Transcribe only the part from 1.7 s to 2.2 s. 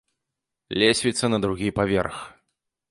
паверх.